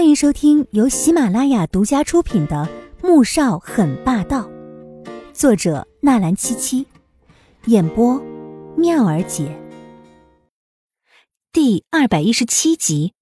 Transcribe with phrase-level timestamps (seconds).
[0.00, 2.66] 欢迎收听由喜马拉雅独家出品的
[3.06, 4.48] 《穆少很霸道》，
[5.34, 6.86] 作者纳兰七七，
[7.66, 8.18] 演播
[8.78, 9.54] 妙儿姐。
[11.52, 13.12] 第二百一十七集。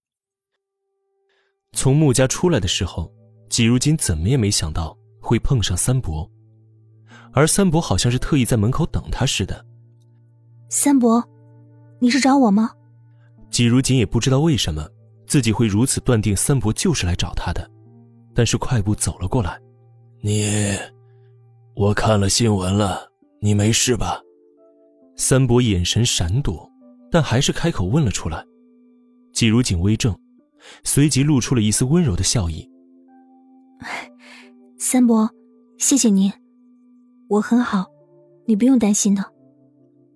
[1.72, 3.12] 从穆家出来的时候，
[3.50, 6.30] 季如锦怎么也没想到会碰上三伯，
[7.32, 9.66] 而三伯好像是特意在门口等他似的。
[10.70, 11.28] 三伯，
[11.98, 12.70] 你是找我吗？
[13.50, 14.88] 季如锦也不知道为什么
[15.28, 17.70] 自己会如此断定三伯就是来找他的，
[18.34, 19.60] 但是快步走了过来。
[20.22, 20.74] 你，
[21.76, 23.06] 我看了新闻了，
[23.40, 24.20] 你没事吧？
[25.16, 26.68] 三伯眼神闪躲，
[27.10, 28.42] 但还是开口问了出来。
[29.32, 30.16] 季如锦微怔，
[30.82, 32.68] 随即露出了一丝温柔的笑意。
[34.78, 35.28] 三伯，
[35.76, 36.32] 谢谢您，
[37.28, 37.84] 我很好，
[38.46, 39.22] 你不用担心的。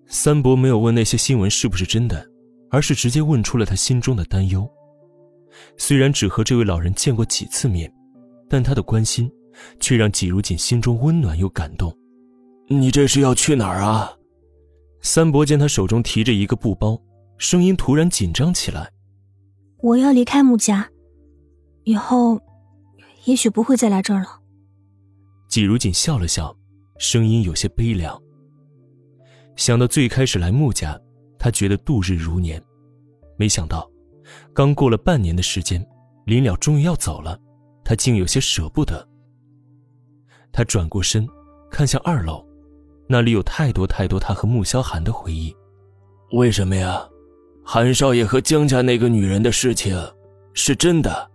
[0.07, 2.27] 三伯没有问那些新闻是不是真的，
[2.71, 4.67] 而是直接问出了他心中的担忧。
[5.77, 7.91] 虽然只和这位老人见过几次面，
[8.49, 9.31] 但他的关心
[9.79, 11.95] 却让季如锦心中温暖又感动。
[12.67, 14.11] 你这是要去哪儿啊？
[15.01, 16.99] 三伯见他手中提着一个布包，
[17.37, 18.89] 声音突然紧张起来。
[19.79, 20.89] 我要离开穆家，
[21.83, 22.39] 以后
[23.25, 24.39] 也许不会再来这儿了。
[25.49, 26.55] 季如锦笑了笑，
[26.97, 28.17] 声音有些悲凉。
[29.55, 30.99] 想到最开始来穆家，
[31.37, 32.63] 他觉得度日如年，
[33.37, 33.87] 没想到，
[34.53, 35.85] 刚过了半年的时间，
[36.25, 37.39] 临了终于要走了，
[37.83, 39.07] 他竟有些舍不得。
[40.51, 41.27] 他转过身，
[41.69, 42.45] 看向二楼，
[43.07, 45.55] 那里有太多太多他和穆萧寒的回忆。
[46.31, 47.07] 为什么呀？
[47.65, 49.97] 韩少爷和江家那个女人的事情，
[50.53, 51.31] 是真的？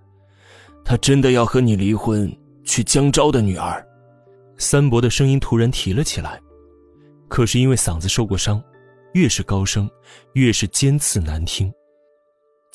[0.84, 2.30] 他真的要和你离婚，
[2.64, 3.84] 娶江昭的女儿？
[4.56, 6.40] 三伯的声音突然提了起来。
[7.28, 8.62] 可是因为嗓子受过伤，
[9.12, 9.88] 越是高声，
[10.32, 11.72] 越是尖刺难听。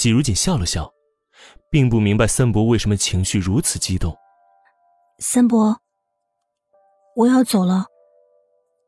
[0.04, 0.94] 季如锦笑了笑，
[1.72, 4.14] 并不明白三伯为什么情绪如此激动。
[5.20, 5.80] 三伯，
[7.16, 7.86] 我要走了，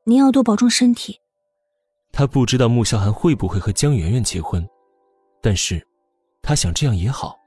[0.04, 1.18] 您要多保重身体。
[2.12, 4.68] 他不知道穆萧寒会不会和江媛媛结婚，
[5.42, 5.82] 但是，
[6.42, 7.38] 他想这样也好，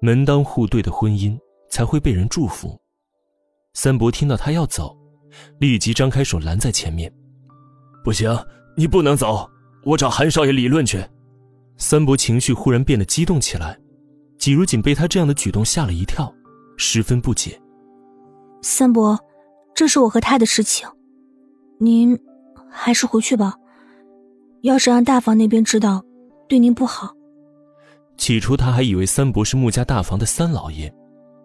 [0.00, 1.38] 门当户对的婚姻
[1.68, 2.80] 才会被人祝福。
[3.74, 4.96] 三伯听到他要走，
[5.58, 7.12] 立即张开手拦在前面。
[8.02, 8.34] 不行，
[8.78, 9.46] 你不能走！
[9.84, 11.06] 我找韩少爷理论去。
[11.78, 13.78] 三伯情绪忽然变得激动起来，
[14.36, 16.32] 季如锦被他这样的举动吓了一跳，
[16.76, 17.58] 十分不解。
[18.62, 19.18] 三伯，
[19.74, 20.88] 这是我和他的事情，
[21.78, 22.18] 您
[22.68, 23.54] 还是回去吧。
[24.62, 26.04] 要是让大房那边知道，
[26.48, 27.14] 对您不好。
[28.16, 30.92] 起初他还以为三伯是穆家大房的三老爷，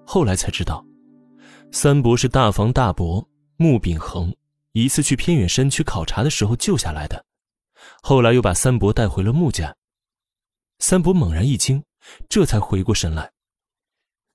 [0.04, 0.84] 后来才知道，
[1.72, 3.24] 三伯是大房大伯
[3.58, 4.34] 穆秉恒。
[4.72, 7.24] 一次去偏远山区考察的时候救下来的，
[8.02, 9.72] 后来又把三伯带回了穆家。
[10.86, 11.82] 三伯猛然一惊，
[12.28, 13.32] 这才回过神来，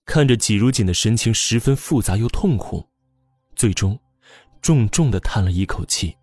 [0.07, 2.83] 看着季如锦的神情十分复杂又痛苦，
[3.55, 4.01] 最终
[4.63, 6.17] 重重的叹了一口气，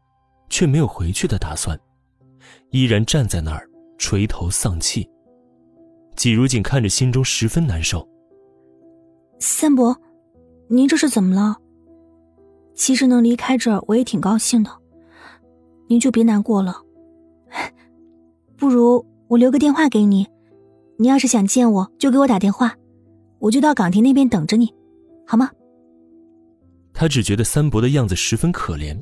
[0.49, 1.79] 却没有回去的打算，
[2.71, 3.69] 依然站在那儿
[3.99, 5.07] 垂头丧气。
[6.15, 8.09] 季如锦看着心中十分难受。
[9.39, 9.95] 三伯，
[10.67, 11.55] 您这是怎么了？
[12.73, 14.71] 其实能离开这儿，我也挺高兴的。
[15.87, 16.81] 您就别难过了。
[18.57, 20.27] 不如我留个电话给你，
[20.97, 22.75] 你要是想见我，就给我打电话，
[23.39, 24.71] 我就到岗亭那边等着你，
[25.25, 25.49] 好吗？
[26.93, 28.95] 他只觉得三伯的样子十分可怜，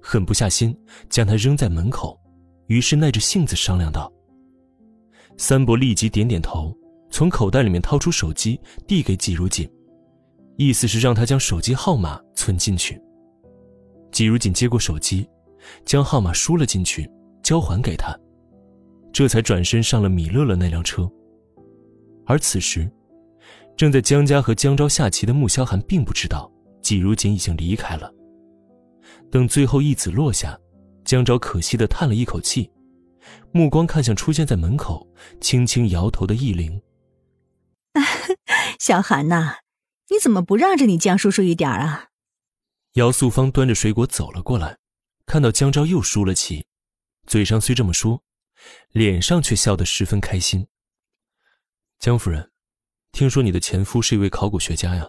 [0.00, 0.76] 狠不下心
[1.08, 2.18] 将他扔在门口，
[2.66, 4.12] 于是耐着性子商量道。
[5.36, 6.76] 三伯立即点点头，
[7.10, 9.68] 从口袋里面掏出手机递给季如锦，
[10.56, 13.00] 意思是让他将手机号码存进去。
[14.12, 15.26] 季如锦接过手机，
[15.86, 17.10] 将号码输了进去，
[17.42, 18.14] 交还给他，
[19.20, 21.06] 这才转身上了米乐乐那辆车。
[22.24, 22.90] 而此时，
[23.76, 26.50] 正在江家和江昭下棋的穆萧寒并不知道
[26.80, 28.10] 季如锦已经离开了。
[29.30, 30.58] 等最后一子落下，
[31.04, 32.70] 江昭可惜的叹了一口气，
[33.52, 35.06] 目光看向出现在门口、
[35.38, 36.80] 轻轻摇头的易灵。
[38.78, 39.56] 小寒呐，
[40.08, 42.06] 你怎么不让着你江叔叔一点啊？
[42.94, 44.78] 姚素芳端着水果走了过来，
[45.26, 46.64] 看到江昭又输了棋，
[47.26, 48.22] 嘴上虽这么说，
[48.92, 50.66] 脸上却笑得十分开心。
[51.98, 52.50] 江夫人，
[53.12, 55.08] 听说你的前夫是一位考古学家呀？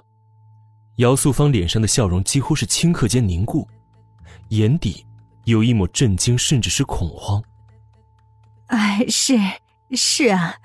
[0.98, 3.68] 姚素芳脸上的笑容几乎是顷刻间凝固，
[4.50, 5.06] 眼底
[5.46, 7.44] 有一抹震惊，甚至是恐慌。
[8.68, 9.38] 哎，是
[9.96, 10.58] 是啊，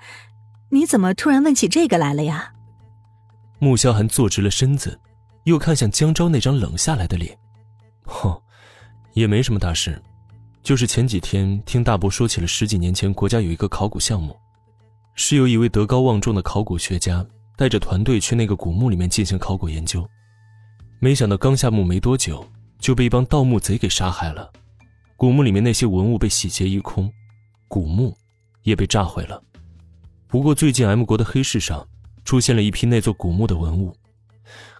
[0.71, 2.53] 你怎么突然问起这个来了呀？
[3.59, 4.99] 穆萧寒坐直了身子。
[5.45, 7.39] 又看向江昭那张冷下来的脸，
[8.03, 8.37] 哼，
[9.13, 10.03] 也没什么大事，
[10.67, 14.35] 就是前几天听大伯说起了十几年前国家有一个考古项目，
[15.15, 17.25] 是由一位德高望重的考古学家
[17.55, 20.05] 带着团队去那个古墓里面进行考古研究，
[20.99, 22.45] 没想到刚下墓没多久，
[22.79, 24.51] 就被一帮盗墓贼给杀害了。
[25.15, 27.09] 古墓里面那些文物被洗劫一空，
[27.69, 28.13] 古墓
[28.63, 29.41] 也被炸毁了。
[30.27, 31.87] 不过最近 M 国的黑市上
[32.25, 33.95] 出现了一批那座古墓的文物，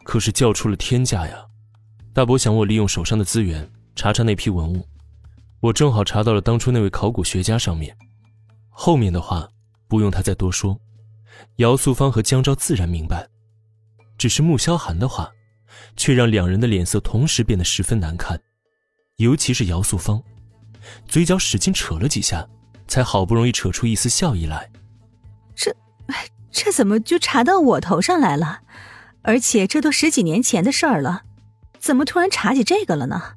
[0.03, 1.45] 可是叫出了天价呀！
[2.13, 4.85] 大伯想我利用手上的资源查查那批文物，
[5.59, 7.95] 我正好查到了当初那位考古学家上面。
[8.69, 9.50] 后面的话
[9.88, 10.80] 不用他再多说。
[11.57, 13.27] 姚素芳和江昭自然明白，
[14.18, 15.30] 只是穆萧寒的话，
[15.95, 18.39] 却让两人的脸色同时变得十分难看，
[19.18, 20.21] 尤其是姚素芳，
[21.07, 22.48] 嘴角使劲扯了几下，
[22.88, 24.69] 才好不容易扯出一丝笑意来。
[25.56, 25.75] 这，
[26.51, 28.62] 这怎么就查到我头上来了？
[29.21, 31.24] 而且这都十几年前的事儿了，
[31.80, 33.36] 怎么突然查起这个了呢？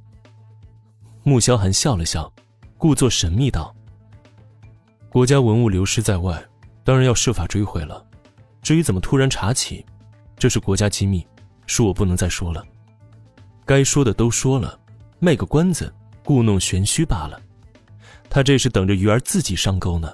[1.23, 2.33] 穆萧寒笑了笑，
[2.79, 3.75] 故作神秘道
[5.11, 6.43] ：“国家文物流失在外。”
[6.83, 8.05] 当然要设法追回了。
[8.63, 9.85] 至于怎么突然查起，
[10.37, 11.25] 这是国家机密，
[11.67, 12.65] 恕我不能再说了。
[13.65, 14.77] 该说的都说了，
[15.19, 15.93] 卖个关子，
[16.25, 17.39] 故弄玄虚罢了。
[18.29, 20.13] 他这是等着鱼儿自己上钩呢。